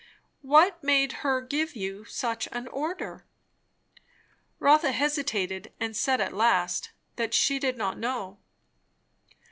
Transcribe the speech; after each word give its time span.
"What 0.41 0.83
made 0.83 1.11
her 1.21 1.41
give 1.41 1.75
you 1.75 2.05
such 2.05 2.47
an 2.51 2.67
order?" 2.69 3.23
Rotha 4.57 4.93
hesitated, 4.93 5.73
and 5.79 5.95
said 5.95 6.19
at 6.19 6.33
last 6.33 6.89
she 7.29 7.59
did 7.59 7.77
not 7.77 7.99
know. 7.99 8.39